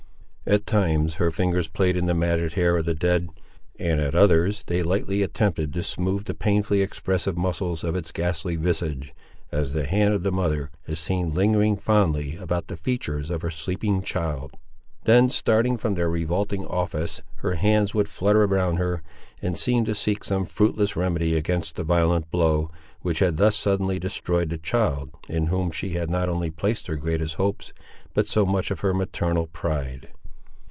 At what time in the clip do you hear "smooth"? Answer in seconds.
5.83-6.25